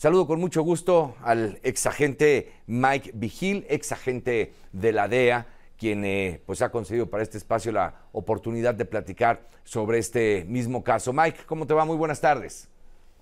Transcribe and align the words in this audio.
Saludo 0.00 0.26
con 0.26 0.40
mucho 0.40 0.62
gusto 0.62 1.14
al 1.22 1.58
exagente 1.62 2.54
Mike 2.66 3.10
Vigil, 3.12 3.66
exagente 3.68 4.54
de 4.72 4.92
la 4.92 5.08
DEA, 5.08 5.46
quien 5.76 6.06
eh, 6.06 6.40
pues 6.46 6.62
ha 6.62 6.70
concedido 6.70 7.10
para 7.10 7.22
este 7.22 7.36
espacio 7.36 7.70
la 7.70 8.06
oportunidad 8.12 8.74
de 8.74 8.86
platicar 8.86 9.46
sobre 9.62 9.98
este 9.98 10.46
mismo 10.48 10.82
caso. 10.82 11.12
Mike, 11.12 11.40
¿cómo 11.44 11.66
te 11.66 11.74
va? 11.74 11.84
Muy 11.84 11.98
buenas 11.98 12.18
tardes. 12.18 12.66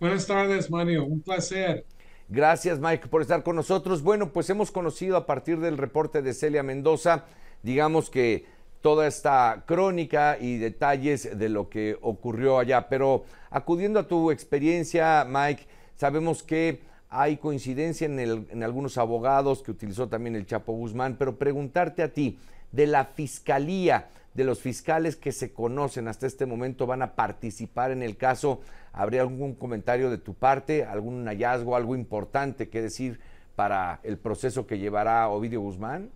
Buenas 0.00 0.26
tardes, 0.26 0.70
Mario. 0.70 1.04
Un 1.04 1.20
placer. 1.20 1.84
Gracias, 2.30 2.78
Mike, 2.78 3.08
por 3.08 3.20
estar 3.20 3.42
con 3.42 3.54
nosotros. 3.54 4.02
Bueno, 4.02 4.32
pues 4.32 4.48
hemos 4.48 4.70
conocido 4.70 5.18
a 5.18 5.26
partir 5.26 5.60
del 5.60 5.76
reporte 5.76 6.22
de 6.22 6.32
Celia 6.32 6.62
Mendoza, 6.62 7.26
digamos 7.62 8.08
que 8.08 8.46
toda 8.80 9.06
esta 9.06 9.64
crónica 9.66 10.38
y 10.40 10.56
detalles 10.56 11.38
de 11.38 11.50
lo 11.50 11.68
que 11.68 11.98
ocurrió 12.00 12.58
allá. 12.58 12.88
Pero 12.88 13.24
acudiendo 13.50 14.00
a 14.00 14.08
tu 14.08 14.30
experiencia, 14.30 15.26
Mike, 15.28 15.66
sabemos 15.96 16.42
que 16.42 16.80
hay 17.08 17.36
coincidencia 17.36 18.06
en, 18.06 18.62
algunos 18.62 18.96
abogados 18.96 19.62
que 19.62 19.70
utilizó 19.70 20.08
también 20.08 20.34
el 20.34 20.46
Chapo 20.46 20.72
Guzmán, 20.72 21.16
pero 21.18 21.36
preguntarte 21.36 22.02
a 22.02 22.12
ti, 22.12 22.38
de 22.72 22.86
la 22.86 23.04
fiscalía, 23.04 24.08
de 24.32 24.44
los 24.44 24.60
fiscales 24.60 25.16
que 25.16 25.30
se 25.30 25.52
conocen 25.52 26.08
hasta 26.08 26.26
este 26.26 26.46
momento, 26.46 26.86
van 26.86 27.02
a 27.02 27.14
participar 27.14 27.90
en 27.90 28.02
el 28.02 28.16
caso, 28.16 28.60
¿habría 28.94 29.20
algún 29.20 29.54
comentario 29.54 30.08
de 30.08 30.16
tu 30.16 30.32
parte, 30.32 30.84
algún 30.84 31.26
hallazgo, 31.26 31.76
algo 31.76 31.94
importante 31.94 32.70
que 32.70 32.80
decir 32.80 33.20
para 33.56 34.00
el 34.04 34.16
proceso 34.16 34.66
que 34.66 34.78
llevará 34.78 35.28
Ovidio 35.28 35.60
Guzmán? 35.60 36.10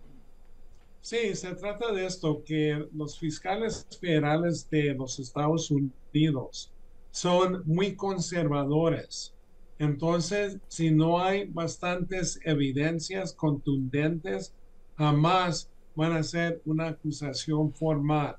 Sí, 1.01 1.35
se 1.35 1.53
trata 1.53 1.91
de 1.91 2.07
esto, 2.07 2.43
que 2.43 2.87
los 2.91 3.19
fiscales 3.19 3.87
federales 4.01 4.67
de 4.69 4.95
los 4.95 5.19
Estados 5.19 5.69
Unidos 5.69 6.71
son 7.11 7.61
muy 7.65 7.95
conservadores. 7.95 9.36
Entonces, 9.79 10.57
si 10.67 10.91
no 10.91 11.19
hay 11.19 11.45
bastantes 11.45 12.39
evidencias 12.43 13.33
contundentes, 13.33 14.53
jamás 14.97 15.69
van 15.95 16.13
a 16.13 16.23
ser 16.23 16.61
una 16.65 16.87
acusación 16.89 17.73
formal. 17.73 18.37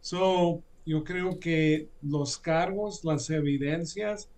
So, 0.00 0.62
yo 0.86 1.04
creo 1.04 1.38
que 1.38 1.88
los 2.02 2.38
cargos, 2.38 3.04
las 3.04 3.28
evidencias, 3.30 4.28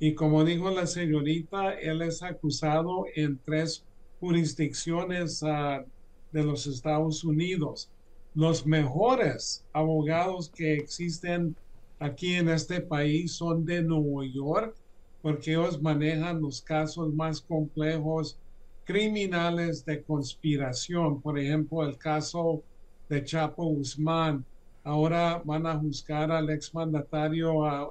y 0.00 0.14
como 0.14 0.44
dijo 0.44 0.70
la 0.70 0.86
señorita, 0.86 1.74
él 1.74 2.02
es 2.02 2.22
acusado 2.22 3.04
en 3.14 3.38
tres 3.44 3.84
jurisdicciones 4.18 5.42
uh, 5.42 5.84
de 6.32 6.42
los 6.42 6.66
Estados 6.66 7.22
Unidos. 7.22 7.88
Los 8.34 8.66
mejores 8.66 9.64
abogados 9.72 10.48
que 10.48 10.74
existen 10.74 11.54
aquí 12.00 12.34
en 12.34 12.48
este 12.48 12.80
país 12.80 13.32
son 13.32 13.64
de 13.64 13.82
Nueva 13.82 14.26
York, 14.26 14.74
porque 15.22 15.52
ellos 15.52 15.80
manejan 15.80 16.42
los 16.42 16.60
casos 16.60 17.12
más 17.14 17.40
complejos 17.40 18.38
criminales 18.84 19.84
de 19.84 20.02
conspiración. 20.02 21.20
Por 21.20 21.38
ejemplo, 21.38 21.84
el 21.84 21.96
caso 21.96 22.62
de 23.08 23.24
Chapo 23.24 23.64
Guzmán. 23.64 24.44
Ahora 24.84 25.40
van 25.44 25.66
a 25.66 25.78
juzgar 25.78 26.32
al 26.32 26.50
exmandatario 26.50 27.64
a 27.64 27.88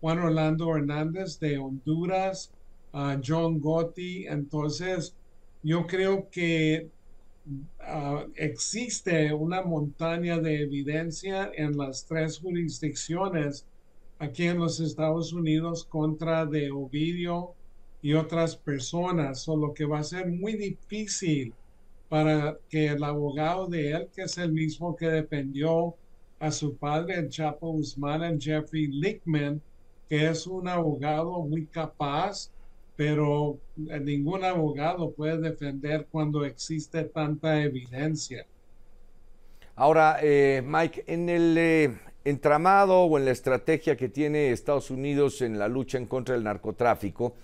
Juan 0.00 0.18
Orlando 0.18 0.76
Hernández 0.76 1.38
de 1.38 1.58
Honduras, 1.58 2.52
a 2.92 3.18
John 3.24 3.60
Gotti. 3.60 4.26
Entonces, 4.26 5.14
yo 5.62 5.86
creo 5.86 6.28
que 6.30 6.90
Ah, 7.80 8.24
existe 8.36 9.32
una 9.34 9.62
montaña 9.62 10.38
de 10.38 10.62
evidencia 10.62 11.50
en 11.54 11.76
las 11.76 12.06
tres 12.06 12.38
jurisdicciones 12.38 13.66
aquí 14.22 14.46
en 14.46 14.58
los 14.58 14.78
Estados 14.78 15.32
Unidos 15.32 15.84
contra 15.84 16.46
de 16.46 16.70
Ovidio 16.70 17.54
y 18.00 18.14
otras 18.14 18.54
personas, 18.54 19.48
o 19.48 19.56
lo 19.56 19.74
que 19.74 19.84
va 19.84 19.98
a 19.98 20.04
ser 20.04 20.28
muy 20.28 20.54
difícil 20.54 21.52
para 22.08 22.56
que 22.68 22.86
el 22.86 23.02
abogado 23.02 23.66
de 23.66 23.90
él, 23.90 24.08
que 24.14 24.22
es 24.22 24.38
el 24.38 24.52
mismo 24.52 24.94
que 24.94 25.08
defendió 25.08 25.96
a 26.38 26.52
su 26.52 26.76
padre, 26.76 27.16
el 27.16 27.30
Chapo 27.30 27.72
Guzmán, 27.72 28.22
el 28.22 28.40
Jeffrey 28.40 28.86
Lickman, 28.86 29.60
que 30.08 30.28
es 30.28 30.46
un 30.46 30.68
abogado 30.68 31.40
muy 31.40 31.66
capaz, 31.66 32.48
pero 32.94 33.58
eh, 33.90 33.98
ningún 33.98 34.44
abogado 34.44 35.10
puede 35.10 35.38
defender 35.38 36.06
cuando 36.12 36.44
existe 36.44 37.02
tanta 37.04 37.60
evidencia. 37.60 38.46
Ahora, 39.74 40.18
eh, 40.22 40.62
Mike, 40.64 41.02
en 41.08 41.28
el 41.28 41.58
eh, 41.58 41.98
entramado 42.24 43.02
o 43.02 43.18
en 43.18 43.24
la 43.24 43.30
estrategia 43.30 43.96
que 43.96 44.08
tiene 44.08 44.52
Estados 44.52 44.90
Unidos 44.90 45.42
en 45.42 45.58
la 45.58 45.68
lucha 45.68 45.98
en 45.98 46.06
contra 46.06 46.34
del 46.34 46.44
narcotráfico, 46.44 47.34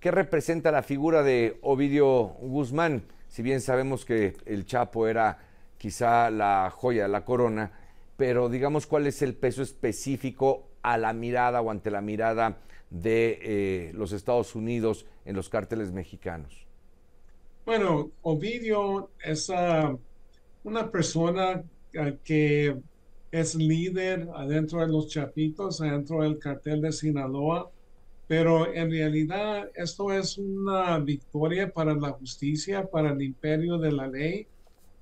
¿qué 0.00 0.10
representa 0.10 0.72
la 0.72 0.82
figura 0.82 1.22
de 1.22 1.58
Ovidio 1.62 2.36
Guzmán? 2.40 3.02
Si 3.28 3.42
bien 3.42 3.60
sabemos 3.60 4.04
que 4.04 4.36
el 4.46 4.64
Chapo 4.64 5.08
era 5.08 5.38
quizá 5.78 6.30
la 6.30 6.70
joya 6.74 7.08
la 7.08 7.24
corona, 7.24 7.72
pero 8.16 8.48
digamos 8.48 8.86
cuál 8.86 9.06
es 9.06 9.22
el 9.22 9.34
peso 9.34 9.62
específico 9.62 10.68
a 10.82 10.96
la 10.98 11.12
mirada 11.12 11.60
o 11.60 11.70
ante 11.70 11.90
la 11.90 12.00
mirada 12.00 12.58
de 12.90 13.38
eh, 13.42 13.92
los 13.94 14.12
Estados 14.12 14.54
Unidos 14.54 15.04
en 15.24 15.34
los 15.34 15.48
cárteles 15.48 15.92
mexicanos? 15.92 16.64
Bueno, 17.66 18.10
Ovidio 18.22 19.10
es 19.22 19.50
ah, 19.50 19.96
una 20.62 20.90
persona 20.90 21.62
ah, 21.98 22.12
que 22.22 22.76
es 23.40 23.54
líder 23.56 24.28
adentro 24.34 24.80
de 24.80 24.88
los 24.88 25.08
Chapitos, 25.08 25.80
adentro 25.80 26.22
del 26.22 26.38
cartel 26.38 26.80
de 26.82 26.92
Sinaloa, 26.92 27.70
pero 28.26 28.72
en 28.72 28.90
realidad 28.90 29.70
esto 29.74 30.12
es 30.12 30.38
una 30.38 30.98
victoria 31.00 31.70
para 31.72 31.94
la 31.94 32.12
justicia, 32.12 32.86
para 32.86 33.12
el 33.12 33.22
imperio 33.22 33.78
de 33.78 33.92
la 33.92 34.08
ley. 34.08 34.46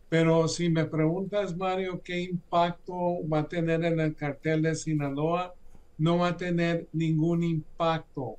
Pero 0.09 0.48
si 0.48 0.71
me 0.71 0.87
preguntas, 0.87 1.56
Mario, 1.56 2.03
¿qué 2.03 2.21
impacto 2.22 2.94
va 3.28 3.41
a 3.41 3.48
tener 3.48 3.84
en 3.84 4.00
el 4.00 4.16
cartel 4.16 4.62
de 4.62 4.75
Sinaloa? 4.75 5.54
no 5.98 6.19
va 6.19 6.28
a 6.28 6.37
tener 6.37 6.88
ningún 6.92 7.42
impacto. 7.44 8.38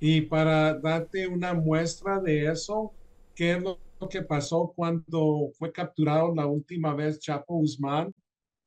Y 0.00 0.22
para 0.22 0.74
darte 0.78 1.26
una 1.26 1.54
muestra 1.54 2.20
de 2.20 2.50
eso, 2.50 2.92
¿qué 3.34 3.52
es 3.52 3.62
lo 3.62 3.78
que 4.10 4.22
pasó 4.22 4.72
cuando 4.74 5.50
fue 5.58 5.72
capturado 5.72 6.34
la 6.34 6.46
última 6.46 6.94
vez 6.94 7.20
Chapo 7.20 7.54
Guzmán? 7.54 8.12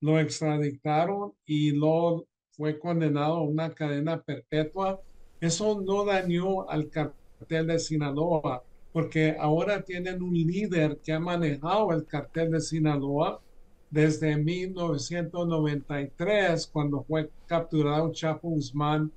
Lo 0.06 0.20
extraditaron 0.20 1.34
y 1.48 1.72
lo 1.72 2.28
fue 2.52 2.78
condenado 2.78 3.38
a 3.38 3.42
una 3.42 3.72
cadena 3.72 4.22
perpetua. 4.22 5.02
Eso 5.42 5.82
no 5.82 6.06
dañó 6.06 6.70
al 6.70 6.92
cartel 6.92 7.66
de 7.66 7.80
Sinaloa, 7.80 8.62
porque 8.94 9.36
ahora 9.40 9.82
tienen 9.82 10.22
un 10.22 10.36
líder 10.36 11.00
que 11.04 11.12
ha 11.12 11.20
manejado 11.20 11.92
el 11.92 12.06
cartel 12.06 12.52
de 12.52 12.62
Sinaloa 12.62 13.42
desde 13.90 14.38
1993, 14.38 16.68
cuando 16.68 17.02
fue 17.02 17.32
capturado 17.48 18.12
Chapo 18.12 18.50
Guzmán 18.50 19.12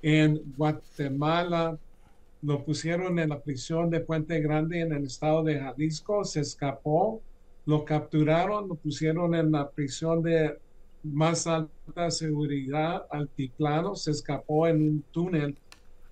en 0.00 0.40
Guatemala. 0.56 1.76
Lo 2.40 2.64
pusieron 2.64 3.18
en 3.18 3.30
la 3.30 3.40
prisión 3.40 3.90
de 3.90 3.98
Puente 3.98 4.40
Grande 4.40 4.82
en 4.82 4.92
el 4.92 5.06
estado 5.06 5.42
de 5.42 5.58
Jalisco, 5.58 6.24
se 6.24 6.38
escapó, 6.38 7.20
lo 7.70 7.84
capturaron, 7.84 8.68
lo 8.68 8.74
pusieron 8.74 9.36
en 9.36 9.52
la 9.52 9.70
prisión 9.70 10.24
de 10.24 10.58
más 11.04 11.46
alta 11.46 12.10
seguridad, 12.10 13.06
altiplano, 13.10 13.94
se 13.94 14.10
escapó 14.10 14.66
en 14.66 14.82
un 14.82 15.04
túnel 15.12 15.56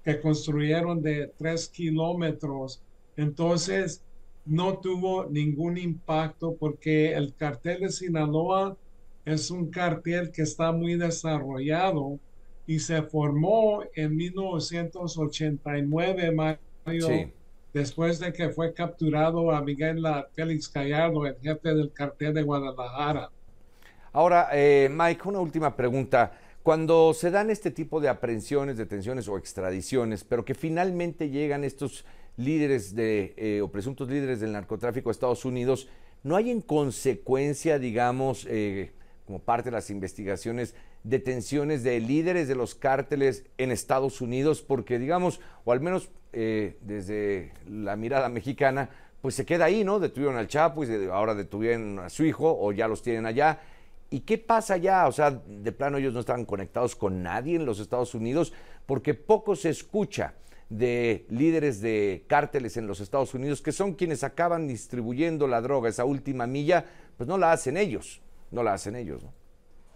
que 0.04 0.20
construyeron 0.20 1.02
de 1.02 1.32
tres 1.36 1.68
kilómetros. 1.68 2.80
Entonces, 3.16 4.04
no 4.46 4.78
tuvo 4.78 5.26
ningún 5.26 5.78
impacto 5.78 6.54
porque 6.54 7.12
el 7.12 7.34
cartel 7.34 7.80
de 7.80 7.90
Sinaloa 7.90 8.76
es 9.24 9.50
un 9.50 9.68
cartel 9.68 10.30
que 10.30 10.42
está 10.42 10.70
muy 10.70 10.94
desarrollado 10.94 12.20
y 12.68 12.78
se 12.78 13.02
formó 13.02 13.82
en 13.96 14.16
1989, 14.16 16.30
Mario, 16.30 17.32
después 17.72 18.18
de 18.18 18.32
que 18.32 18.50
fue 18.50 18.72
capturado 18.72 19.50
a 19.52 19.60
Miguel 19.62 20.02
Félix 20.32 20.72
Gallardo, 20.72 21.26
el 21.26 21.36
jefe 21.40 21.74
del 21.74 21.92
cartel 21.92 22.34
de 22.34 22.42
Guadalajara. 22.42 23.30
Ahora, 24.12 24.48
eh, 24.52 24.88
Mike, 24.90 25.28
una 25.28 25.40
última 25.40 25.76
pregunta. 25.76 26.32
Cuando 26.62 27.14
se 27.14 27.30
dan 27.30 27.50
este 27.50 27.70
tipo 27.70 28.00
de 28.00 28.08
aprehensiones, 28.08 28.76
detenciones 28.76 29.28
o 29.28 29.38
extradiciones, 29.38 30.24
pero 30.24 30.44
que 30.44 30.54
finalmente 30.54 31.30
llegan 31.30 31.64
estos 31.64 32.04
líderes 32.36 32.94
de, 32.94 33.34
eh, 33.36 33.60
o 33.62 33.68
presuntos 33.68 34.08
líderes 34.08 34.40
del 34.40 34.52
narcotráfico 34.52 35.08
a 35.08 35.12
Estados 35.12 35.44
Unidos, 35.44 35.88
¿no 36.22 36.36
hay 36.36 36.50
en 36.50 36.60
consecuencia, 36.60 37.78
digamos, 37.78 38.46
eh, 38.48 38.92
como 39.26 39.40
parte 39.40 39.70
de 39.70 39.76
las 39.76 39.90
investigaciones, 39.90 40.74
detenciones 41.04 41.82
de 41.82 42.00
líderes 42.00 42.48
de 42.48 42.54
los 42.54 42.74
cárteles 42.74 43.44
en 43.56 43.70
Estados 43.70 44.20
Unidos? 44.20 44.62
Porque, 44.62 44.98
digamos, 44.98 45.40
o 45.64 45.72
al 45.72 45.80
menos 45.80 46.10
eh, 46.32 46.76
desde 46.80 47.52
la 47.68 47.96
mirada 47.96 48.28
mexicana, 48.28 48.90
pues 49.20 49.34
se 49.34 49.44
queda 49.44 49.66
ahí, 49.66 49.84
¿no? 49.84 49.98
Detuvieron 49.98 50.36
al 50.36 50.48
Chapo 50.48 50.84
y 50.84 51.06
ahora 51.06 51.34
detuvieron 51.34 51.98
a 51.98 52.08
su 52.08 52.24
hijo 52.24 52.56
o 52.58 52.72
ya 52.72 52.88
los 52.88 53.02
tienen 53.02 53.26
allá. 53.26 53.60
¿Y 54.10 54.20
qué 54.20 54.38
pasa 54.38 54.74
allá? 54.74 55.06
O 55.06 55.12
sea, 55.12 55.30
de 55.30 55.72
plano 55.72 55.98
ellos 55.98 56.14
no 56.14 56.20
estaban 56.20 56.44
conectados 56.44 56.96
con 56.96 57.22
nadie 57.22 57.56
en 57.56 57.66
los 57.66 57.80
Estados 57.80 58.14
Unidos 58.14 58.52
porque 58.86 59.14
poco 59.14 59.54
se 59.54 59.70
escucha 59.70 60.34
de 60.68 61.26
líderes 61.30 61.80
de 61.80 62.24
cárteles 62.26 62.76
en 62.76 62.86
los 62.86 63.00
Estados 63.00 63.34
Unidos, 63.34 63.62
que 63.62 63.72
son 63.72 63.94
quienes 63.94 64.22
acaban 64.22 64.68
distribuyendo 64.68 65.46
la 65.46 65.60
droga, 65.60 65.88
esa 65.88 66.04
última 66.04 66.46
milla, 66.46 66.84
pues 67.16 67.28
no 67.28 67.38
la 67.38 67.52
hacen 67.52 67.76
ellos, 67.76 68.20
no 68.50 68.62
la 68.62 68.74
hacen 68.74 68.96
ellos. 68.96 69.22
¿no? 69.22 69.32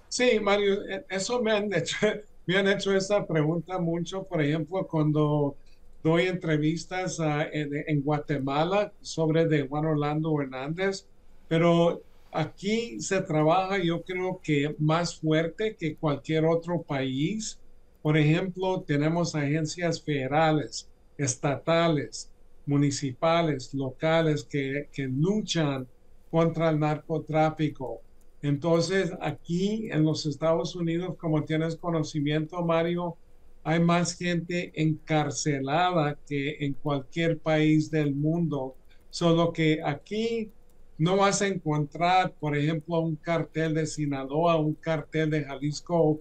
Sí, 0.09 0.41
Mario, 0.41 0.83
e, 0.89 1.05
eso 1.11 1.43
me 1.43 1.53
han 1.53 1.73
hecho, 1.73 1.97
me 2.47 2.57
han 2.57 2.69
hecho 2.69 2.95
esa 2.95 3.27
pregunta 3.27 3.79
mucho, 3.79 4.25
por 4.25 4.43
ejemplo, 4.43 4.87
cuando 4.87 5.57
doy 6.03 6.27
entrevistas 6.27 7.19
en, 7.53 8.03
Guatemala 8.03 8.93
sobre 9.01 9.47
de 9.47 9.67
Juan 9.67 9.87
Orlando 9.87 10.41
Hernández, 10.41 11.07
pero 11.49 12.03
aquí 12.33 13.01
se 13.01 13.23
trabaja 13.23 13.79
yo 13.79 14.03
creo 14.03 14.41
que 14.43 14.75
más 14.79 15.17
fuerte 15.17 15.77
que 15.77 15.97
cualquier 15.97 16.45
otro 16.45 16.83
país. 16.83 17.59
Por 18.03 18.17
ejemplo, 18.17 18.83
tenemos 18.83 19.35
agencias 19.35 20.03
federales, 20.03 20.89
estatales, 21.17 22.29
municipales, 22.67 23.73
locales 23.75 24.45
que, 24.45 24.89
que 24.93 25.07
luchan 25.07 25.87
contra 26.31 26.71
el 26.71 26.81
narcotráfico. 26.81 28.01
Entonces, 28.41 29.13
aquí 29.21 29.89
en 29.93 30.03
los 30.05 30.27
Estados 30.27 30.75
Unidos, 30.75 31.15
como 31.17 31.45
tienes 31.45 31.77
conocimiento, 31.77 32.65
Mario, 32.65 33.17
hay 33.65 33.81
más 33.81 34.17
gente 34.17 34.73
encarcelada 34.75 36.19
que 36.27 36.57
en 36.61 36.75
cualquier 36.75 37.39
país 37.39 37.91
del 37.91 38.15
mundo. 38.15 38.75
Solo 39.11 39.53
que 39.53 39.81
aquí 39.85 40.51
no 40.99 41.17
vas 41.17 41.43
a 41.43 41.47
encontrar, 41.47 42.33
por 42.39 42.57
ejemplo, 42.57 43.01
un 43.01 43.17
cartel 43.17 43.75
de 43.75 43.87
Sinaloa, 43.87 44.57
un 44.57 44.75
cartel 44.75 45.31
de 45.31 45.45
Jalisco 45.45 46.21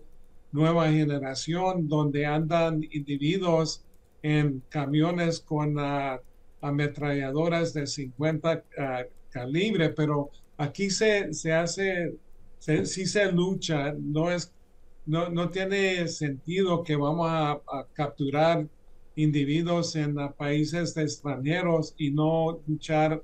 Nueva 0.52 0.90
Generación, 0.90 1.88
donde 1.88 2.26
andan 2.26 2.84
individuos 2.92 3.84
en 4.22 4.62
camiones 4.70 5.40
con 5.40 5.78
uh, 5.78 6.20
ametralladoras 6.62 7.74
de 7.74 7.88
50 7.88 8.64
ah, 8.78 9.04
calibre, 9.30 9.90
pero 9.90 10.30
aquí 10.58 10.90
se, 10.90 11.34
se 11.34 11.54
hace, 11.54 12.14
sí 12.60 13.06
se 13.06 13.32
lucha, 13.32 13.94
no 13.98 14.30
es 14.30 14.52
no, 15.06 15.50
tiene 15.50 16.08
sentido 16.08 16.84
que 16.84 16.96
vamos 16.96 17.28
a, 17.30 17.60
capturar 17.94 18.68
individuos 19.16 19.96
en 19.96 20.16
países 20.38 20.96
extranjeros 20.96 21.94
y 21.98 22.12
no 22.12 22.60
luchar 22.68 23.22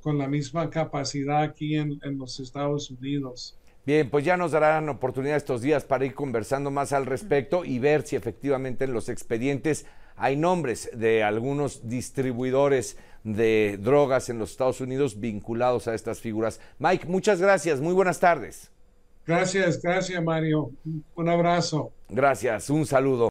con 0.00 0.18
la 0.18 0.26
misma 0.26 0.70
capacidad 0.70 1.42
aquí 1.42 1.76
en, 1.76 1.98
en, 2.02 2.18
los 2.18 2.40
Estados 2.40 2.90
Unidos. 2.90 3.58
Bien, 3.84 4.08
pues 4.08 4.24
ya 4.24 4.36
nos 4.36 4.52
darán 4.52 4.88
oportunidad 4.88 5.36
estos 5.36 5.60
días 5.60 5.84
para 5.84 6.04
ir 6.04 6.14
conversando 6.14 6.70
más 6.70 6.92
al 6.92 7.06
respecto 7.06 7.64
y 7.64 7.78
ver 7.78 8.02
si 8.02 8.16
efectivamente 8.16 8.84
en 8.84 8.92
los 8.92 9.08
expedientes 9.08 9.86
hay 10.16 10.36
nombres 10.36 10.90
de 10.94 11.22
algunos 11.22 11.88
distribuidores 11.88 12.96
de 13.24 13.78
drogas 13.80 14.28
en 14.28 14.38
los 14.38 14.50
Estados 14.50 14.80
Unidos 14.80 15.20
vinculados 15.20 15.88
a 15.88 15.94
estas 15.94 16.20
figuras. 16.20 16.60
Mike, 16.78 17.06
muchas 17.06 17.40
gracias, 17.40 17.80
muy 17.80 17.94
buenas 17.94 18.20
tardes. 18.20 18.70
Gracias, 19.28 19.82
gracias 19.82 20.24
Mario. 20.24 20.70
Un 21.14 21.28
abrazo. 21.28 21.92
Gracias, 22.08 22.70
un 22.70 22.86
saludo. 22.86 23.26